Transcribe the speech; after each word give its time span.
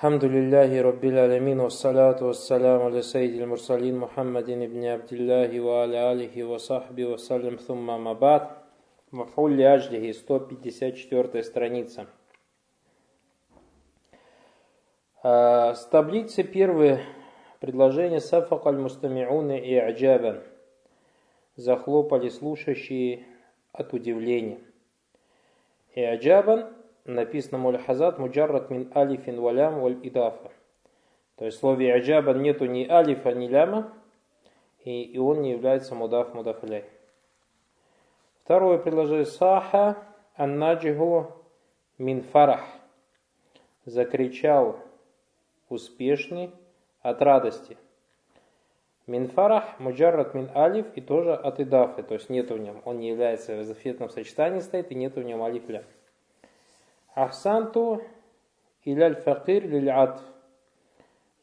الحمد 0.00 0.24
لله 0.24 0.82
رب 0.82 1.04
العالمين 1.04 1.60
والصلاة 1.60 2.24
والسلام 2.24 2.82
على 2.82 3.02
سيد 3.02 3.34
المرسلين 3.40 3.96
محمد 3.96 4.46
بن 4.46 4.84
عبد 4.84 5.12
الله 5.12 5.60
وعلى 5.60 6.12
آله 6.12 6.44
وصحبه 6.44 7.04
وسلم 7.04 7.56
ثم 7.56 7.86
ما 8.04 8.12
بعد 8.12 8.44
مفعول 9.12 9.56
لأجله 9.58 10.12
154 10.12 11.42
страница 11.42 12.06
С 15.22 15.86
таблицы 15.86 16.44
первое 16.44 17.00
предложение 17.58 18.20
Сафак 18.20 18.66
аль-Мустамиуны 18.66 19.58
и 19.58 19.74
Аджабан 19.74 20.42
захлопали 21.56 22.28
слушающие 22.28 23.24
от 23.72 23.92
удивления. 23.92 24.60
И 25.94 26.02
Аджабан 26.02 26.68
написано 27.05 27.57
мульхазат 27.57 28.19
муджаррат 28.19 28.69
мин 28.69 28.91
алифин 28.95 29.39
валям 29.39 29.79
валь 29.81 29.99
идафа. 30.03 30.51
То 31.35 31.45
есть 31.45 31.57
в 31.57 31.59
слове 31.59 31.93
аджабан 31.93 32.41
нету 32.41 32.65
ни 32.65 32.87
алифа, 32.87 33.31
ни 33.33 33.47
ляма, 33.47 33.91
и, 34.83 35.03
и 35.03 35.17
он 35.17 35.41
не 35.41 35.51
является 35.51 35.95
мудаф 35.95 36.33
мудафляй. 36.33 36.85
Второе 38.43 38.77
предложение 38.77 39.25
саха 39.25 39.97
аннаджиху 40.35 41.31
мин 41.97 42.21
фарах. 42.21 42.63
Закричал 43.85 44.77
успешный 45.69 46.51
от 47.01 47.21
радости. 47.21 47.77
Мин 49.07 49.27
фарах 49.27 49.79
муджаррат 49.79 50.35
мин 50.35 50.49
алиф 50.55 50.85
и 50.95 51.01
тоже 51.01 51.33
от 51.33 51.59
идафы, 51.59 52.03
то 52.03 52.13
есть 52.13 52.29
нету 52.29 52.53
в 52.53 52.59
нем, 52.59 52.81
он 52.85 52.99
не 52.99 53.09
является 53.09 53.57
в 53.57 53.63
зафетном 53.63 54.09
сочетании 54.09 54.59
стоит 54.59 54.91
и 54.91 54.95
нету 54.95 55.21
в 55.21 55.23
нем 55.23 55.41
алиф 55.41 55.67
лям. 55.67 55.83
Ахсанту 57.13 58.03
иляль 58.83 59.15
факир 59.15 59.67
лиль 59.67 59.89
атф. 59.89 60.21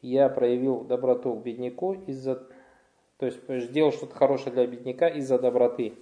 Я 0.01 0.29
проявил 0.29 0.83
доброту 0.83 1.35
к 1.35 1.43
бедняку 1.43 1.93
из-за... 1.93 2.35
То 3.17 3.25
есть 3.25 3.47
сделал 3.47 3.91
что-то 3.91 4.15
хорошее 4.15 4.53
для 4.53 4.65
бедняка 4.65 5.07
из-за 5.09 5.37
доброты. 5.37 5.93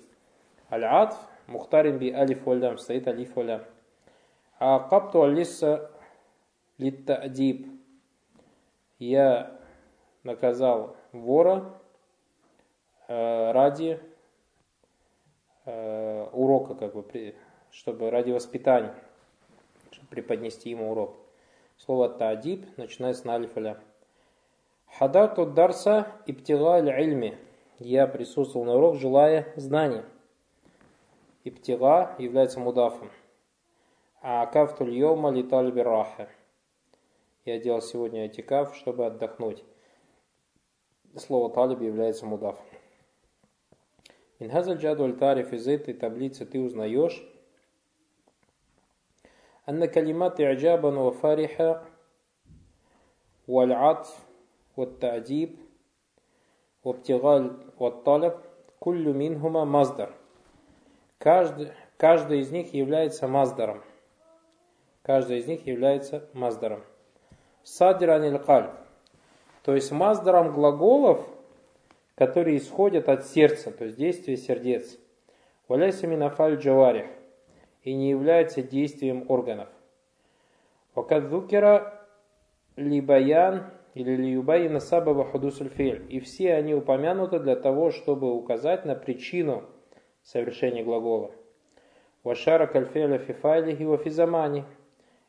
Аль-атф 0.71 1.17
мухтарин 1.47 1.97
би 1.97 2.11
алиф 2.11 2.45
валям. 2.45 2.77
Стоит 2.77 3.07
алиф 3.07 3.35
валям. 3.35 3.63
А 4.59 4.79
капту 4.79 5.23
алиса 5.23 5.91
литтадиб. 6.77 7.67
Я 8.99 9.59
наказал 10.23 10.95
вора 11.11 11.73
э, 13.07 13.51
ради 13.51 13.99
э, 15.65 16.27
урока, 16.31 16.75
как 16.75 16.93
бы, 16.93 17.35
чтобы 17.71 18.11
ради 18.11 18.31
воспитания 18.31 18.95
преподнести 20.09 20.69
ему 20.69 20.91
урок. 20.91 21.15
Слово 21.77 22.09
«та'диб» 22.09 22.65
начинается 22.77 23.27
на 23.27 23.35
алиф 23.35 23.51
Хадарту 24.87 25.45
дарса 25.45 26.07
иптига 26.25 26.79
ильми. 26.79 27.37
Я 27.79 28.07
присутствовал 28.07 28.65
на 28.65 28.75
урок, 28.75 28.95
желая 28.95 29.53
знания. 29.55 30.05
Иптига 31.43 32.15
является 32.17 32.59
мудафом. 32.59 33.09
А 34.21 34.45
кафту 34.47 34.85
льома 34.85 35.29
литаль 35.29 35.71
бираха. 35.71 36.29
Я 37.45 37.59
делал 37.59 37.81
сегодня 37.81 38.27
этикаф, 38.27 38.75
чтобы 38.75 39.05
отдохнуть. 39.05 39.63
Слово 41.15 41.53
талиб 41.53 41.81
является 41.81 42.25
мудафом. 42.25 42.65
Минхазаль 44.39 44.77
джадуль 44.77 45.15
тариф 45.17 45.53
из 45.53 45.67
этой 45.67 45.93
таблицы 45.93 46.45
ты 46.45 46.59
узнаешь, 46.59 47.23
أن 49.68 49.84
كلمات 49.84 50.40
إعجابا 50.40 50.98
وفرحا 50.98 51.82
والعطف 53.48 54.26
والتعجيب 54.76 55.56
وابتغال 56.84 57.56
والطلب 57.78 58.34
كل 58.80 59.08
منهما 59.08 59.64
مصدر 59.64 60.08
каждый, 61.22 61.68
каждый 61.96 62.40
из 62.40 62.50
них 62.50 62.74
является 62.74 63.28
маздаром. 63.28 63.80
Каждый 65.02 65.38
из 65.38 65.46
них 65.46 65.66
является 65.66 66.28
маздаром. 66.32 66.82
Садиран 67.62 68.24
иль 68.24 68.40
То 69.62 69.74
есть 69.74 69.92
маздаром 69.92 70.52
глаголов, 70.52 71.24
которые 72.16 72.56
исходят 72.56 73.08
от 73.08 73.24
сердца, 73.24 73.70
то 73.70 73.84
есть 73.84 73.96
действия 73.96 74.36
сердец. 74.36 74.98
Валяйса 75.68 76.08
минафаль 76.08 76.56
джаварих 76.56 77.06
и 77.87 77.93
не 77.93 78.09
является 78.09 78.61
действием 78.61 79.23
органов. 79.29 79.69
Вакадзукера 80.93 82.03
либаян 82.75 83.67
или 83.93 84.13
лиюбайна 84.13 84.81
сабаба 84.81 85.23
худусуль 85.23 85.71
И 86.09 86.19
все 86.19 86.55
они 86.55 86.73
упомянуты 86.73 87.39
для 87.39 87.55
того, 87.55 87.91
чтобы 87.91 88.35
указать 88.35 88.83
на 88.83 88.93
причину 88.93 89.63
совершения 90.21 90.83
глагола. 90.83 91.31
Вашара 92.25 92.67
кальфеля 92.67 93.19
фифайлихи 93.19 93.83
вафизамани. 93.83 94.65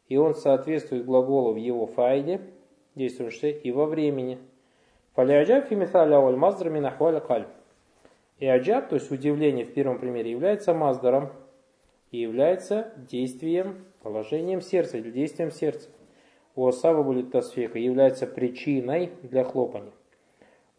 И 0.08 0.16
он 0.16 0.34
соответствует 0.34 1.04
глаголу 1.04 1.52
в 1.52 1.58
его 1.58 1.86
файле, 1.86 2.40
действующей 2.96 3.52
и 3.52 3.70
во 3.70 3.86
времени. 3.86 4.36
Фалиаджаб 5.14 5.68
фимиталя 5.68 6.16
аль 6.16 6.34
маздра 6.34 6.70
минахваля 6.70 7.20
кальб. 7.20 7.46
И 8.40 8.46
аджаб, 8.48 8.88
то 8.88 8.96
есть 8.96 9.12
удивление 9.12 9.64
в 9.64 9.72
первом 9.72 10.00
примере, 10.00 10.32
является 10.32 10.74
маздаром, 10.74 11.30
и 12.10 12.18
является 12.18 12.92
действием, 12.96 13.86
положением 14.02 14.60
сердца 14.60 14.98
или 14.98 15.10
действием 15.10 15.50
сердца. 15.50 15.88
У 16.54 16.66
осава 16.66 17.02
будет 17.02 17.30
тасфика 17.30 17.78
является 17.78 18.26
причиной 18.26 19.12
для 19.22 19.44
хлопания. 19.44 19.92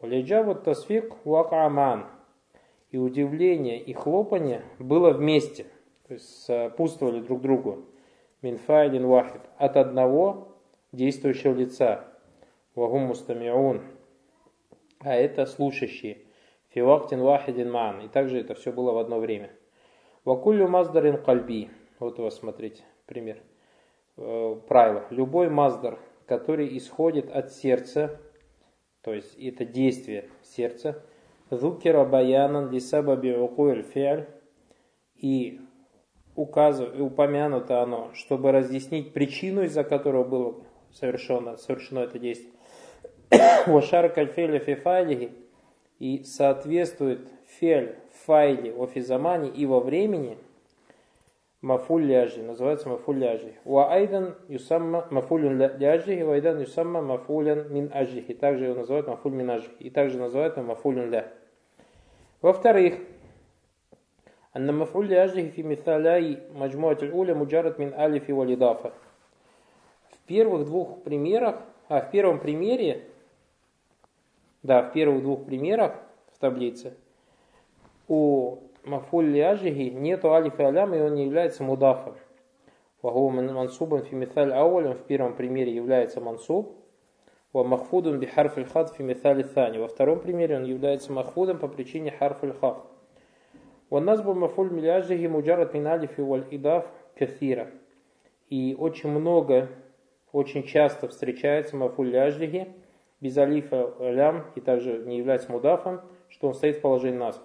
Улиджа 0.02 0.44
вот 0.44 0.64
тасфик 0.64 1.14
вакаман. 1.26 2.08
И 2.92 2.98
удивление 2.98 3.80
и 3.80 3.94
хлопание 3.94 4.64
было 4.80 5.12
вместе, 5.12 5.68
то 6.08 6.14
есть 6.14 6.44
сопутствовали 6.46 7.22
друг 7.22 7.42
другу. 7.42 7.86
Минфайдин 8.42 9.06
вахид. 9.06 9.42
От 9.58 9.78
одного 9.78 10.58
действующего 10.92 11.54
лица. 11.54 12.06
Вагум 12.74 13.04
мустамиун. 13.04 13.84
А 15.00 15.14
это 15.14 15.46
слушающие. 15.46 16.20
Фивактин 16.70 17.22
вахидин 17.22 17.70
ман. 17.70 18.02
И 18.02 18.08
также 18.08 18.40
это 18.40 18.56
все 18.56 18.72
было 18.72 18.92
в 18.92 18.98
одно 18.98 19.20
время. 19.20 19.52
Вакулю 20.30 20.68
маздарин 20.68 21.18
кальби. 21.18 21.72
Вот 21.98 22.20
у 22.20 22.22
вас, 22.22 22.38
смотрите, 22.38 22.84
пример. 23.08 23.42
Э, 24.16 24.58
правило. 24.68 25.04
Любой 25.10 25.50
маздар, 25.50 25.98
который 26.28 26.78
исходит 26.78 27.32
от 27.32 27.52
сердца, 27.52 28.22
то 29.02 29.12
есть 29.12 29.36
это 29.40 29.66
действие 29.66 30.30
сердца, 30.44 31.04
зукера 31.50 32.06
баянан 32.06 32.70
лисабаби 32.70 33.32
укуэль 33.32 33.82
фиаль, 33.82 34.28
и 35.16 35.62
указывает, 36.36 37.02
упомянуто 37.02 37.82
оно, 37.82 38.12
чтобы 38.14 38.52
разъяснить 38.52 39.14
причину, 39.14 39.64
из-за 39.64 39.84
которого 39.84 40.26
было 40.26 40.56
совершено, 40.92 41.58
совершено 41.58 42.02
это 42.02 42.20
действие. 42.20 42.54
Вашар 43.66 44.10
кальфеля 44.10 44.60
фифайлихи 44.60 45.32
и 45.99 46.23
соответствует 46.25 47.29
фель 47.47 47.97
файле 48.27 48.75
офизамани 48.75 49.49
и 49.49 49.67
во 49.67 49.81
времени 49.81 50.39
мафуль 51.61 52.05
ляжи, 52.05 52.43
называется 52.43 52.89
мафуль 52.89 53.19
ляжи. 53.19 53.55
Ва 53.65 53.93
айдан 53.93 54.35
юсамма 54.49 55.07
мафулюн 55.11 55.59
ляжи, 55.79 56.15
и 56.15 56.21
айдан 56.23 56.61
юсамма 56.61 57.01
мафулян 57.01 57.73
мин 57.73 57.91
ажихи. 57.93 58.35
Также 58.35 58.67
его 58.67 58.75
называют 58.75 59.07
мафуль 59.07 59.33
мин 59.33 59.51
ажихи. 59.51 59.75
И 59.81 59.91
также 59.91 60.19
называют 60.19 60.57
его 60.57 60.67
мафулюн 60.67 61.11
ля. 61.11 61.33
Во-вторых, 62.43 62.99
أن 64.57 64.75
مفعول 64.75 65.09
لأجله 65.09 65.49
في 65.49 65.63
مثالاي 65.63 66.39
مجموعة 66.55 66.99
الأولى 67.03 67.35
مجرد 67.35 67.81
من 67.81 67.95
ألف 67.95 68.31
والإضافة. 68.31 68.93
В 70.11 70.27
первых 70.27 70.65
двух 70.65 71.03
примерах, 71.03 71.61
а 71.89 72.01
в 72.01 72.11
первом 72.11 72.39
примере, 72.39 73.03
да, 74.64 74.82
в 74.84 74.92
первых 74.94 75.24
двух 75.24 75.46
примерах 75.46 75.96
в 76.34 76.40
таблице– 76.40 76.94
у 78.10 78.58
мафуль 78.84 79.28
ляжихи 79.28 79.92
нету 79.92 80.34
алиф 80.34 80.60
и 80.60 80.64
и 80.64 81.02
он 81.02 81.14
не 81.14 81.26
является 81.26 81.64
мудафом. 81.64 82.16
Ваху 83.04 83.30
мансубан 83.30 84.04
фи 84.04 84.16
мithаль 84.16 84.52
аулем 84.52 84.96
в 84.96 85.04
первом 85.04 85.36
примере 85.36 85.74
является 85.74 86.20
мансуб. 86.20 86.76
Ва 87.54 87.64
махфудун 87.64 88.20
би 88.20 88.26
харф 88.26 88.56
хад 88.74 88.96
фи 88.96 89.04
мithаль 89.04 89.44
thани. 89.44 89.78
Во 89.78 89.88
втором 89.88 90.20
примере 90.20 90.58
он 90.58 90.66
является 90.66 91.12
махфудом 91.14 91.60
по 91.60 91.68
причине 91.68 92.12
харф 92.12 92.40
хад. 92.60 92.84
Ва 93.92 94.00
назбу 94.00 94.34
мафуль 94.34 94.72
миляжихи 94.72 95.28
муджарат 95.28 95.76
мин 95.76 95.86
алифи 95.86 96.22
валь 96.22 96.48
идаф 96.50 96.88
каthира. 97.16 97.68
И 98.50 98.76
очень 98.78 99.10
много, 99.10 99.70
очень 100.32 100.64
часто 100.64 101.08
встречается 101.08 101.76
мафуль 101.76 102.10
ляжихи 102.10 102.68
без 103.22 103.38
алифа 103.38 103.94
лям 104.00 104.46
и 104.56 104.62
также 104.62 105.00
не 105.00 105.18
является 105.18 105.52
мудафом, 105.52 106.02
что 106.30 106.48
он 106.48 106.54
стоит 106.54 106.78
в 106.78 106.82
положении 106.82 107.18
насб. 107.18 107.42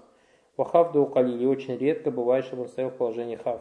Вахавду 0.56 1.02
укалили. 1.02 1.46
Очень 1.46 1.76
редко 1.76 2.10
бывает, 2.10 2.44
чтобы 2.44 2.62
он 2.62 2.68
стоял 2.68 2.90
в 2.90 2.96
положении 2.96 3.36
хав. 3.36 3.60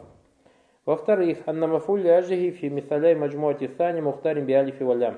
Во-вторых, 0.86 1.39
анна 1.45 1.68
мафуль 1.68 2.01
ляжихи 2.01 2.51
фи 2.51 2.69
мисаляй 2.69 3.15
маджмуати 3.15 3.68
сани 3.68 4.01
мухтарим 4.01 4.45
би 4.45 4.54
алифи 4.54 4.83
валям. 4.83 5.15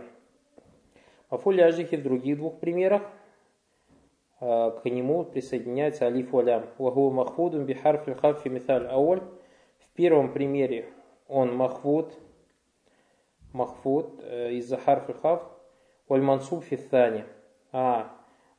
Мафуль 1.29 1.55
ляжихи 1.55 1.97
в 1.97 2.03
других 2.03 2.37
двух 2.37 2.59
примерах 2.59 3.01
а, 4.39 4.71
к 4.71 4.85
нему 4.85 5.23
присоединяется 5.25 6.05
алиф 6.05 6.31
валям. 6.31 6.65
Ваху 6.77 7.09
махфудум 7.09 7.65
бихарф 7.65 8.05
хаффи 8.21 8.47
миталь 8.47 8.87
ауль. 8.87 9.21
В 9.79 9.89
первом 9.95 10.31
примере 10.31 10.85
он 11.27 11.55
махфуд, 11.55 12.13
махфуд 13.53 14.19
из-за 14.23 14.77
харф 14.77 15.19
хаф, 15.21 15.43
валь 16.07 16.21
мансуб 16.21 16.63
фиттани. 16.63 17.25
А, 17.71 18.11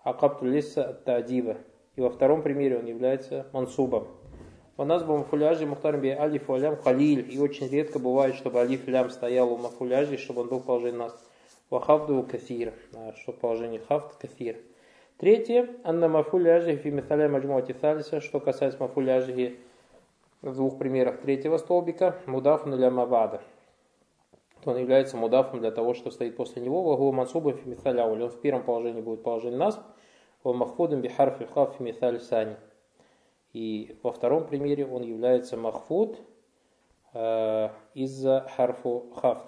акапту 0.02 0.46
лиса 0.46 1.00
тадиба. 1.04 1.56
И 1.96 2.00
во 2.00 2.10
втором 2.10 2.42
примере 2.42 2.78
он 2.78 2.86
является 2.86 3.46
мансубом. 3.52 4.08
У 4.76 4.84
нас 4.84 5.02
был 5.02 5.16
мафуляжи 5.16 5.64
мухтарим 5.64 6.00
би 6.00 6.10
алиф 6.10 6.48
валям 6.48 6.76
халиль. 6.76 7.32
И 7.32 7.38
очень 7.38 7.68
редко 7.68 7.98
бывает, 7.98 8.34
чтобы 8.34 8.60
алиф 8.60 8.86
лям 8.86 9.08
стоял 9.10 9.50
у 9.50 9.56
мафуляжи, 9.56 10.18
чтобы 10.18 10.42
он 10.42 10.48
был 10.48 10.58
в 10.58 10.66
положении 10.66 10.98
нас. 10.98 11.18
Вахавду 11.70 12.22
кафир. 12.22 12.74
А, 12.94 13.14
что 13.16 13.32
положение 13.32 13.80
хафт 13.80 14.16
кафир. 14.18 14.58
Третье. 15.16 15.68
Анна 15.82 16.08
мафуляжи 16.08 16.76
фи 16.76 16.90
миталя 16.90 17.28
маджмуати 17.28 17.74
салиса. 17.80 18.20
Что 18.20 18.38
касается 18.38 18.82
мафуляжи 18.82 19.56
в 20.42 20.54
двух 20.54 20.78
примерах 20.78 21.22
третьего 21.22 21.56
столбика. 21.56 22.16
Мудафун 22.26 22.74
или 22.74 22.88
мабада. 22.90 23.40
То 24.66 24.72
он 24.72 24.78
является 24.78 25.16
мудафом 25.16 25.60
для 25.60 25.70
того, 25.70 25.94
что 25.94 26.10
стоит 26.10 26.36
после 26.36 26.60
него. 26.60 26.82
Вагу 26.82 27.12
мансуба 27.12 27.52
фи 27.52 27.76
Он 27.84 28.28
в 28.28 28.40
первом 28.40 28.64
положении 28.64 29.00
будет 29.00 29.22
положение 29.22 29.60
нас. 29.60 29.80
Ва 30.42 30.52
махфудом 30.52 31.02
би 31.02 31.08
харфи 31.08 31.46
хаф 31.46 31.76
фи 31.76 31.84
миталь 31.84 32.18
сани. 32.18 32.56
И 33.52 33.96
во 34.02 34.10
втором 34.10 34.44
примере 34.44 34.84
он 34.84 35.04
является 35.04 35.56
махфуд 35.56 36.18
э, 37.14 37.68
из-за 37.94 38.50
харфу 38.56 39.06
хафт. 39.14 39.46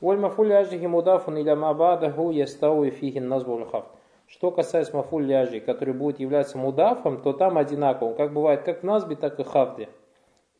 Воль 0.00 0.18
мафуль 0.18 0.48
ляжихи 0.48 0.86
мудафун 0.86 1.36
или 1.36 1.54
мабадаху 1.54 2.32
ястауи 2.32 2.90
фихин 2.90 3.28
назву 3.28 3.64
хафт. 3.64 3.90
Что 4.26 4.50
касается 4.50 4.96
мафуль 4.96 5.24
ляжи, 5.24 5.60
который 5.60 5.94
будет 5.94 6.18
являться 6.18 6.58
мудафом, 6.58 7.22
то 7.22 7.32
там 7.32 7.58
одинаково. 7.58 8.14
Как 8.14 8.32
бывает 8.32 8.64
как 8.64 8.80
в 8.80 8.82
назбе, 8.82 9.14
так 9.14 9.38
и 9.38 9.44
хавде. 9.44 9.88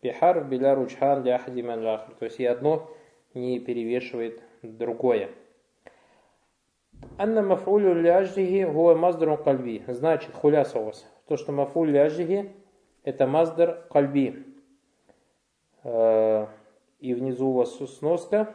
Бихар, 0.02 0.44
биля, 0.44 0.76
ручхан, 0.76 1.26
лахр. 1.26 2.14
То 2.20 2.26
есть 2.26 2.38
и 2.38 2.46
одно 2.46 2.88
не 3.34 3.58
перевешивает 3.58 4.40
другое. 4.62 5.30
Анна 7.18 7.42
мафулю 7.42 7.94
ляжихи 7.94 8.64
гуа 8.64 8.94
маздарун 8.94 9.36
кальби. 9.36 9.82
Значит, 9.88 10.34
хуляса 10.34 10.78
у 10.78 10.84
вас. 10.84 11.06
То, 11.26 11.36
что 11.36 11.52
мафуль 11.52 11.90
ляжихи, 11.90 12.50
это 13.02 13.26
маздар 13.26 13.86
кальби. 13.90 14.44
Э, 15.82 16.46
и 17.00 17.14
внизу 17.14 17.48
у 17.48 17.52
вас 17.52 17.76
сноска. 17.76 18.54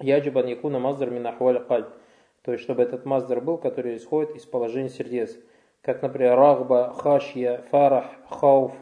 Яджибан 0.00 0.46
якуна 0.46 0.78
маздар 0.78 1.10
минахуаль 1.10 1.64
кальб. 1.64 1.88
То 2.42 2.52
есть, 2.52 2.62
чтобы 2.62 2.82
этот 2.82 3.06
маздар 3.06 3.40
был, 3.40 3.56
который 3.56 3.96
исходит 3.96 4.36
из 4.36 4.44
положения 4.44 4.90
сердец. 4.90 5.36
Как, 5.80 6.02
например, 6.02 6.36
рагба, 6.36 6.92
хашья, 6.94 7.64
фарах, 7.70 8.06
хауф, 8.28 8.72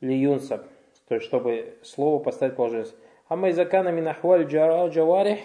лиюнсаб. 0.00 0.66
То 1.08 1.14
есть, 1.14 1.26
чтобы 1.26 1.78
слово 1.82 2.22
поставить 2.22 2.56
положение. 2.56 2.86
А 3.32 3.36
майзакана 3.36 3.88
минахваль 3.88 4.44
джаварих, 4.44 5.38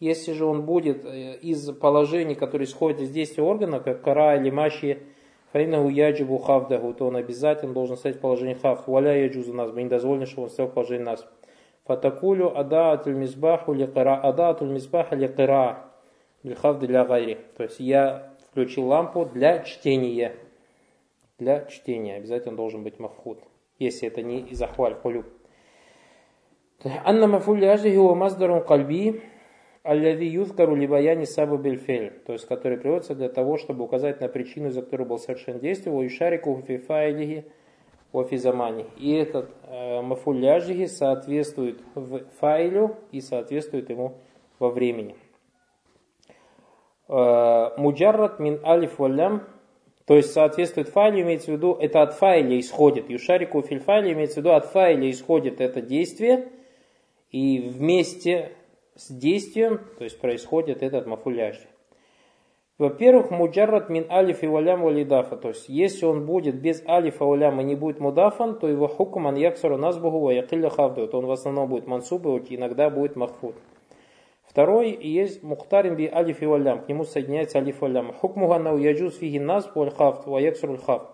если 0.00 0.32
же 0.32 0.44
он 0.44 0.62
будет 0.66 1.04
э, 1.04 1.36
из 1.36 1.70
положений, 1.70 2.34
которые 2.34 2.66
исходят 2.66 3.00
из 3.00 3.10
действия 3.10 3.44
органа, 3.44 3.78
как 3.78 4.02
кара 4.02 4.34
или 4.34 4.50
маши, 4.50 5.04
фаинаху 5.52 5.90
яджибу 5.90 6.38
хавдаху, 6.38 6.92
то 6.92 7.06
он 7.06 7.14
обязательно 7.14 7.72
должен 7.72 7.96
стать 7.96 8.16
в 8.16 8.18
положении 8.18 8.54
хавд. 8.54 8.88
Валя 8.88 9.14
яджузу 9.16 9.54
нас, 9.54 9.72
не 9.72 9.84
дозволено, 9.84 10.26
чтобы 10.26 10.46
он 10.46 10.50
стал 10.50 10.66
в 10.66 10.72
положении 10.72 11.04
нас. 11.04 11.24
Фатакулю 11.84 12.58
адаатуль 12.58 13.14
мизбаху 13.14 13.74
ли 13.74 13.86
кара, 13.86 14.16
адаатуль 14.16 14.72
мизбаха 14.72 15.14
ли 15.14 15.28
кара. 15.28 15.84
Бильхавды 16.42 16.88
для 16.88 17.04
гайри. 17.04 17.38
То 17.56 17.62
есть 17.62 17.78
я 17.78 18.34
включил 18.50 18.88
лампу 18.88 19.24
для 19.24 19.62
чтения. 19.62 20.34
Для 21.38 21.64
чтения. 21.66 22.16
Обязательно 22.16 22.56
должен 22.56 22.82
быть 22.82 22.98
мафхуд. 22.98 23.38
Если 23.78 24.08
это 24.08 24.20
не 24.20 24.40
из 24.40 24.60
ахваль 24.60 24.94
хулю. 24.94 25.24
Анна 26.82 27.26
мафуль 27.26 27.60
ляжи 27.60 27.88
его 27.88 28.14
маздарун 28.14 28.62
кальби, 28.64 29.22
аллави 29.82 30.26
юзкару 30.26 30.74
либаяни 30.74 31.24
сабу 31.24 31.58
бельфель. 31.58 32.10
То 32.26 32.32
есть, 32.32 32.46
который 32.46 32.78
приводится 32.78 33.14
для 33.14 33.28
того, 33.28 33.58
чтобы 33.58 33.84
указать 33.84 34.20
на 34.20 34.28
причину, 34.28 34.70
за 34.70 34.82
которую 34.82 35.08
был 35.08 35.18
совершен 35.18 35.58
действие, 35.58 35.94
у 35.94 36.06
ишарику 36.06 36.54
в 36.54 36.62
фифайлихи 36.62 37.44
в 38.12 38.24
физамани. 38.24 38.86
И 38.96 39.12
этот 39.12 39.50
э, 39.64 40.00
мафуль 40.00 40.38
ляжихи 40.38 40.86
соответствует 40.86 41.80
файлю 42.40 42.96
и 43.12 43.20
соответствует 43.20 43.90
ему 43.90 44.14
во 44.58 44.70
времени. 44.70 45.16
Э, 47.08 47.70
муджаррат 47.76 48.40
мин 48.40 48.58
алиф 48.64 48.98
валям, 48.98 49.42
то 50.06 50.16
есть 50.16 50.32
соответствует 50.32 50.88
файлу, 50.88 51.20
имеется 51.20 51.52
в 51.52 51.54
виду, 51.54 51.76
это 51.78 52.02
от 52.02 52.14
файля 52.14 52.58
исходит. 52.58 53.10
Юшарику 53.10 53.60
филь 53.62 53.80
файле 53.80 54.12
имеется 54.12 54.36
в 54.36 54.38
виду, 54.38 54.54
от 54.54 54.64
файля 54.64 55.08
исходит 55.10 55.60
это 55.60 55.80
действие, 55.80 56.48
и 57.30 57.58
вместе 57.60 58.52
с 58.94 59.10
действием, 59.10 59.80
то 59.98 60.04
есть 60.04 60.20
происходит 60.20 60.82
этот 60.82 61.06
мафуляж. 61.06 61.56
Во-первых, 62.80 63.30
муджаррат 63.30 63.90
мин 63.90 64.06
алиф 64.10 64.42
и 64.42 64.46
валям 64.46 64.80
валидафа. 64.80 65.36
То 65.36 65.48
есть, 65.48 65.68
если 65.68 66.06
он 66.06 66.24
будет 66.24 66.62
без 66.62 66.82
алифа 66.86 67.26
валяма 67.26 67.60
и 67.60 67.66
не 67.66 67.74
будет 67.74 68.00
мудафан, 68.00 68.58
то 68.58 68.68
его 68.68 68.88
хукуман 68.88 69.36
яксару 69.36 69.76
назбуху 69.76 70.20
ва 70.20 70.30
якилля 70.30 70.70
хавду. 70.70 71.06
То 71.06 71.18
он 71.18 71.26
в 71.26 71.30
основном 71.30 71.68
будет 71.68 71.86
мансубы, 71.86 72.42
иногда 72.48 72.88
будет 72.88 73.16
махфуд. 73.16 73.54
Второй 74.44 74.98
есть 74.98 75.42
мухтарин 75.42 75.94
би 75.94 76.08
алиф 76.08 76.40
и 76.42 76.46
валям. 76.46 76.80
К 76.80 76.88
нему 76.88 77.04
соединяется 77.04 77.58
алиф 77.58 77.82
валям. 77.82 78.14
Хукмуга 78.14 78.58
нау 78.58 78.78
яджуз 78.78 79.18
фиги 79.18 79.38
насб 79.38 79.76
валь 79.76 79.90
хафт 79.90 80.26
ва 80.26 80.38
яксруль 80.38 80.78
хафт. 80.78 81.10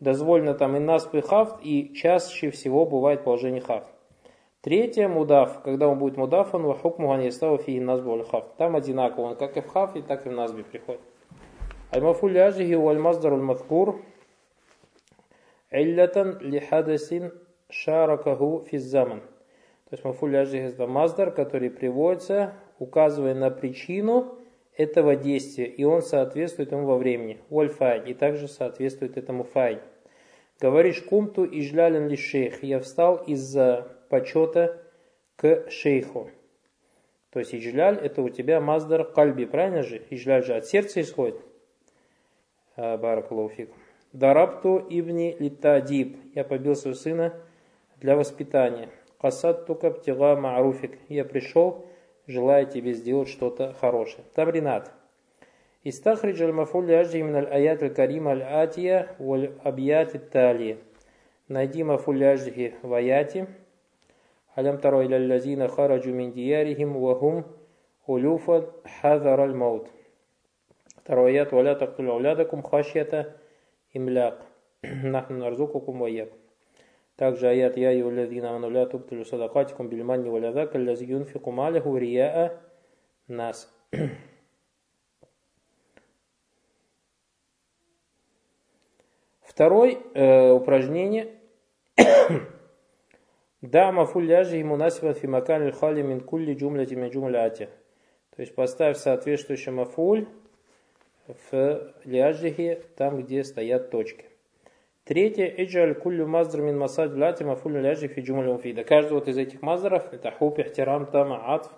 Дозволено 0.00 0.52
там 0.52 0.76
и 0.76 0.78
насб 0.78 1.14
и 1.14 1.22
хафт, 1.22 1.56
и 1.62 1.94
чаще 1.94 2.50
всего 2.50 2.84
бывает 2.84 3.24
положение 3.24 3.62
хафт. 3.62 3.97
Третье 4.60 5.06
мудав, 5.06 5.62
когда 5.62 5.86
он 5.86 5.98
будет 5.98 6.16
мудав, 6.16 6.52
он 6.52 7.30
стал 7.30 7.58
фиги 7.58 7.78
насб 7.78 8.04
валь 8.04 8.24
хафт. 8.24 8.56
Там 8.56 8.74
одинаково, 8.74 9.26
он 9.26 9.36
как 9.36 9.56
и 9.56 9.60
в 9.60 9.68
хафе, 9.68 10.02
так 10.02 10.26
и 10.26 10.30
в 10.30 10.32
насбе 10.32 10.64
приходит. 10.64 11.00
Аль-мафуль 11.94 12.32
ляжихи 12.32 12.74
валь 12.74 12.98
маздар 12.98 13.34
аль-мадкур 13.34 14.02
иллятан 15.70 16.38
лихадасин 16.40 17.32
шаракаху 17.70 18.66
физзаман. 18.68 19.20
То 19.20 19.92
есть 19.92 20.04
мафуль 20.04 20.32
ляжих 20.32 20.62
это 20.62 20.86
маздар, 20.88 21.30
который 21.30 21.70
приводится 21.70 22.54
указывая 22.80 23.34
на 23.34 23.50
причину 23.50 24.38
этого 24.76 25.16
действия, 25.16 25.66
и 25.66 25.84
он 25.84 26.02
соответствует 26.02 26.72
ему 26.72 26.86
во 26.86 26.96
времени. 26.96 27.38
Вольфай, 27.48 28.02
и 28.06 28.14
также 28.14 28.48
соответствует 28.48 29.16
этому 29.16 29.44
фай. 29.44 29.80
Говоришь 30.60 31.02
кумту 31.02 31.44
и 31.44 31.62
жлялен 31.62 32.08
ли 32.08 32.16
шейх. 32.16 32.62
Я 32.62 32.80
встал 32.80 33.16
из-за 33.26 33.97
почета 34.08 34.82
к 35.36 35.70
шейху. 35.70 36.30
То 37.30 37.40
есть 37.40 37.54
иджляль 37.54 37.98
это 37.98 38.22
у 38.22 38.28
тебя 38.28 38.60
маздар 38.60 39.04
кальби, 39.04 39.44
правильно 39.44 39.82
же? 39.82 40.02
Иджляль 40.10 40.44
же 40.44 40.54
от 40.54 40.66
сердца 40.66 41.00
исходит. 41.00 41.40
А, 42.76 42.96
Баракулауфик. 42.96 43.70
Дарабту 44.12 44.78
ибни 44.78 45.36
литадиб. 45.38 46.16
Я 46.34 46.44
побил 46.44 46.74
своего 46.74 46.98
сына 46.98 47.34
для 47.96 48.16
воспитания. 48.16 48.88
Касат 49.20 49.66
тука 49.66 49.90
птила 49.90 50.36
маруфик. 50.36 50.98
Я 51.08 51.24
пришел 51.24 51.84
желая 52.28 52.66
тебе 52.66 52.92
сделать 52.92 53.28
что-то 53.28 53.72
хорошее. 53.72 54.24
Тамринат. 54.34 54.92
Истахридж 55.82 56.42
аль-мафуль 56.42 56.90
яджи 56.90 57.22
мин 57.22 57.36
аль-аят 57.36 57.82
аль-карим 57.82 58.28
аль-атия 58.28 59.16
валь 59.18 59.52
абьят 59.64 60.30
тали. 60.30 60.78
Найди 61.48 61.82
мафуль 61.82 62.22
яджи 62.22 62.74
в 62.82 62.92
аяте. 62.92 63.48
Алям 64.57 64.79
таро 64.79 65.03
иля 65.03 65.19
лазина 65.19 65.67
хараджу 65.67 66.13
мин 66.13 66.31
диярихим 66.31 66.93
вахум 66.93 67.45
улюфа 68.05 68.69
хазар 69.01 69.39
аль-маут. 69.39 69.89
Второй 70.97 71.31
аят. 71.31 71.51
Валя 71.51 71.75
тактулю 71.75 72.13
аулядакум 72.13 72.63
хашьята 72.63 73.35
имляк. 73.93 74.45
Нахну 74.81 75.37
нарзукукум 75.37 75.99
ваякум. 75.99 76.37
Также 77.15 77.47
аят 77.47 77.77
«Я 77.77 77.91
и 77.91 78.01
улядина 78.01 78.53
мануля 78.53 78.85
туптулю 78.85 79.23
садакатикум 79.23 79.87
бильманни 79.87 80.29
валядака 80.29 80.77
лязи 80.77 81.05
юнфику 81.05 81.51
малиху 81.51 81.95
рияа 81.95 82.59
нас». 83.27 83.71
Второе 89.41 89.97
э, 90.15 90.51
упражнение. 90.51 91.35
Да, 93.60 93.90
мафуль 93.90 94.26
ляжи 94.26 94.56
ему 94.56 94.76
насифат 94.76 95.18
фимакан 95.18 95.72
хали 95.72 96.02
мин 96.02 96.20
кулли 96.20 96.54
джумляти 96.54 96.94
мин 96.94 97.10
джумляти. 97.10 97.68
То 98.36 98.42
есть 98.42 98.54
поставь 98.54 98.96
соответствующий 98.96 99.72
мафуль 99.72 100.26
в 101.26 101.92
ляжихе, 102.04 102.82
там, 102.96 103.20
где 103.20 103.42
стоят 103.42 103.90
точки. 103.90 104.26
Третье, 105.02 105.46
эджаль 105.46 105.94
куллю 105.94 106.28
маздр 106.28 106.60
мин 106.60 106.78
масад 106.78 107.14
ляти 107.14 107.42
мафулю 107.42 107.80
ляжи 107.80 108.06
фи 108.06 108.20
джумля 108.20 108.52
муфида. 108.52 108.84
Каждый 108.84 109.14
вот 109.14 109.26
из 109.26 109.36
этих 109.36 109.60
маздаров, 109.60 110.12
это 110.12 110.30
хуб, 110.30 110.60
ихтирам, 110.60 111.06
тама, 111.06 111.54
атф, 111.54 111.72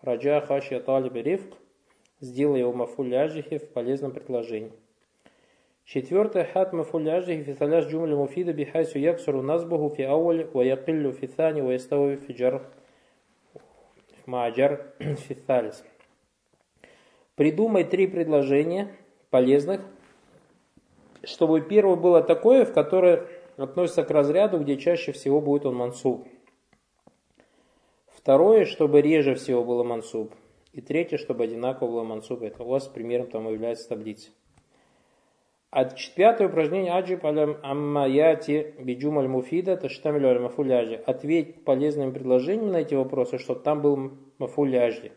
раджа, 0.00 0.40
хашья, 0.40 0.80
талиб, 0.80 1.16
рифк, 1.16 1.52
сделай 2.20 2.60
его 2.60 2.72
мафуляжихи 2.72 3.58
в 3.58 3.68
полезном 3.72 4.12
предложении. 4.12 4.72
Четвертое. 5.92 6.44
Хат 6.44 6.72
мафуляжихи 6.72 7.42
фи 7.42 7.54
таляш 7.54 7.86
джумля 7.86 8.14
муфида 8.14 8.52
бихайсу 8.52 9.00
яксуру 9.00 9.42
назбуху 9.42 9.92
фи 9.96 10.02
ауали 10.02 10.44
ва 10.54 10.62
якиллю 10.62 11.10
фи 11.10 11.26
thani 11.26 11.62
ва 11.62 11.72
яставу 11.72 12.14
фи 12.16 12.32
джар 12.32 12.62
маджар 14.24 14.94
фи 15.00 15.34
талис. 15.34 15.82
Придумай 17.34 17.82
три 17.82 18.06
предложения 18.06 18.94
полезных, 19.30 19.80
чтобы 21.24 21.60
первое 21.60 21.96
было 21.96 22.22
такое, 22.22 22.64
в 22.64 22.72
которое 22.72 23.26
относится 23.56 24.04
к 24.04 24.12
разряду, 24.12 24.60
где 24.60 24.76
чаще 24.76 25.10
всего 25.10 25.40
будет 25.40 25.66
он 25.66 25.74
мансуб. 25.74 26.24
Второе, 28.06 28.64
чтобы 28.64 29.00
реже 29.00 29.34
всего 29.34 29.64
было 29.64 29.82
мансуб. 29.82 30.32
И 30.72 30.80
третье, 30.80 31.18
чтобы 31.18 31.42
одинаково 31.42 31.90
было 31.90 32.04
мансуб. 32.04 32.42
Это 32.42 32.62
у 32.62 32.68
вас 32.68 32.86
примером 32.86 33.26
там 33.26 33.50
является 33.50 33.88
таблица. 33.88 34.30
А 35.70 35.84
пятое 35.84 36.48
упражнение 36.48 36.92
аджиб 36.92 37.24
алям 37.24 37.56
аммаяти 37.62 38.74
биджум 38.80 39.20
аль 39.20 39.28
муфида 39.28 39.76
таштамилю 39.76 40.28
аль 40.28 40.40
мафуляжи. 40.40 40.96
Ответь 41.06 41.64
полезными 41.64 42.10
предложениями 42.10 42.70
на 42.70 42.76
эти 42.78 42.94
вопросы, 42.94 43.38
чтобы 43.38 43.60
там 43.60 43.80
был 43.80 44.10
мафуляжи. 44.38 45.12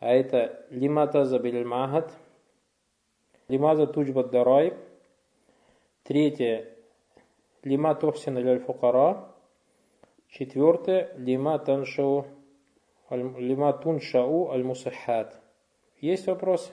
А 0.00 0.12
это 0.12 0.66
лимата 0.70 1.24
забиль 1.24 1.64
махат, 1.64 2.12
лимаза 3.46 3.86
туджбат 3.86 4.30
дарайб. 4.30 4.74
Третье, 6.02 6.66
лима 7.62 7.94
тухсин 7.94 8.36
аль 8.38 8.58
фукара. 8.58 9.28
Четвертое, 10.28 11.14
лима 11.16 11.60
таншау, 11.60 12.26
лима 13.10 13.72
туншау 13.72 14.50
аль 14.50 14.64
мусахат. 14.64 15.40
Есть 16.00 16.26
вопросы? 16.26 16.72